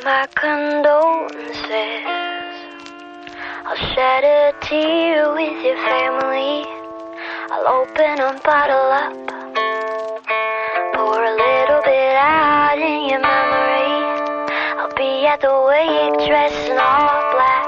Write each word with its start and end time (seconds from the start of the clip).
my 0.00 0.26
condolences. 0.34 1.52
I'll 3.64 3.76
shed 3.94 4.24
a 4.24 4.52
tear 4.62 5.32
with 5.34 5.64
your 5.64 5.76
family. 5.84 6.64
I'll 7.52 7.68
open 7.68 8.18
a 8.18 8.40
bottle 8.42 8.88
up, 8.88 9.12
pour 10.94 11.22
a 11.22 11.34
little 11.36 11.82
bit 11.84 12.16
out 12.16 12.78
in 12.78 13.10
your 13.10 13.20
memory. 13.20 14.48
I'll 14.80 14.94
be 14.96 15.26
at 15.26 15.40
the 15.40 15.52
wake 15.68 16.26
dressed 16.26 16.70
in 16.70 16.78
all 16.78 17.22
black. 17.36 17.66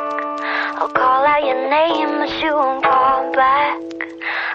I'll 0.81 0.89
call 0.89 1.27
out 1.27 1.45
your 1.45 1.69
name, 1.69 2.19
but 2.19 2.43
you 2.43 2.55
won't 2.55 2.85
call 2.85 3.33
back. 3.33 3.81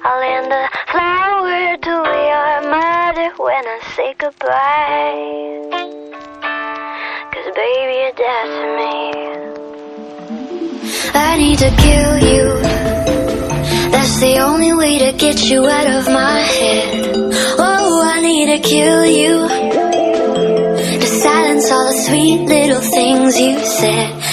I'll 0.04 0.22
hand 0.22 0.52
a 0.52 0.68
flower 0.92 1.78
to 1.78 1.96
your 2.28 2.70
mother 2.70 3.32
when 3.38 3.64
I 3.66 3.80
say 3.96 4.16
goodbye. 4.18 5.79
I 11.14 11.36
need 11.38 11.60
to 11.60 11.70
kill 11.76 12.18
you. 12.20 12.62
That's 13.92 14.20
the 14.22 14.38
only 14.40 14.74
way 14.74 15.00
to 15.00 15.12
get 15.18 15.44
you 15.50 15.68
out 15.68 15.88
of 15.88 16.06
my 16.06 16.40
head. 16.40 17.34
Oh, 17.60 18.02
I 18.02 18.22
need 18.22 18.46
to 18.56 18.60
kill 18.66 19.06
you. 19.06 19.48
To 21.00 21.06
silence 21.06 21.70
all 21.70 21.86
the 21.88 21.98
sweet 22.08 22.40
little 22.48 22.80
things 22.80 23.38
you 23.38 23.60
said. 23.60 24.29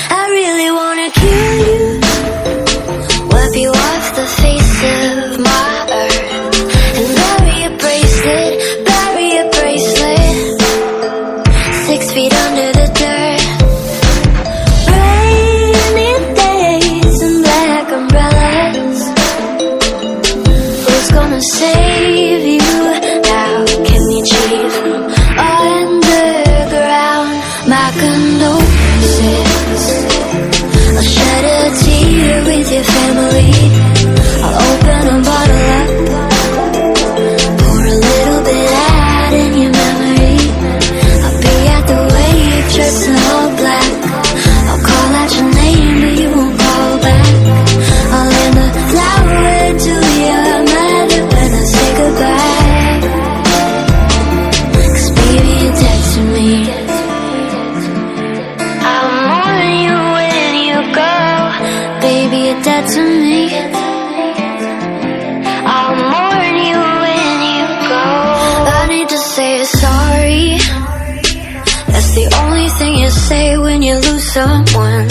Say 73.28 73.58
when 73.58 73.82
you 73.82 73.94
lose 73.94 74.32
someone. 74.32 75.08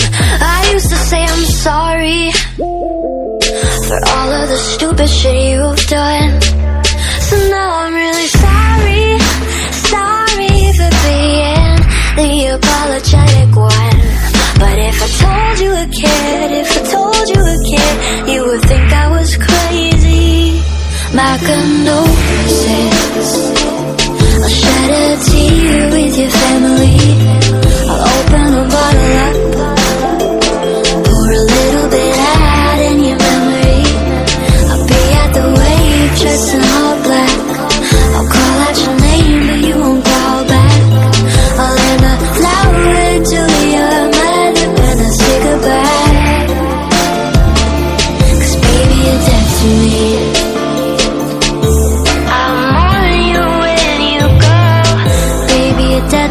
I 0.56 0.70
used 0.74 0.90
to 0.90 1.00
say 1.10 1.22
I'm 1.22 1.46
sorry 1.68 2.32
for 3.88 4.00
all 4.16 4.30
of 4.40 4.46
the 4.52 4.60
stupid 4.72 5.10
shit 5.10 5.36
you've 5.52 5.86
done. 5.88 6.32
So 7.28 7.36
now 7.56 7.70
I'm 7.84 7.94
really 8.04 8.30
sorry, 8.46 9.08
sorry 9.92 10.56
for 10.78 10.92
being 11.06 11.76
the 12.20 12.32
apologetic 12.58 13.52
one. 13.74 14.00
But 14.64 14.76
if 14.90 14.98
I 15.06 15.10
told 15.24 15.58
you 15.66 15.72
again, 15.88 16.48
if 16.64 16.70
I 16.78 16.82
told 16.96 17.26
you 17.34 17.42
again, 17.58 17.96
you 18.32 18.40
would 18.48 18.64
think 18.72 18.88
I 19.04 19.08
was 19.16 19.30
crazy. 19.48 20.62
My 21.20 21.34
condolences. 21.48 23.32
I'll 24.44 24.50
shed 24.60 24.90
a 25.04 25.24
tear 25.28 25.90
with 25.96 26.14
your 26.18 26.30
family. 26.30 27.45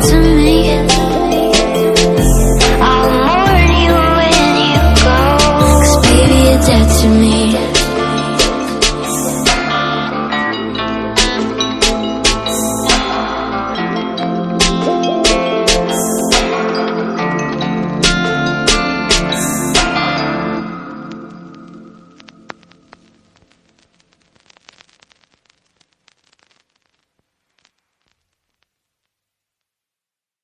To 0.06 0.20
me. 0.20 0.43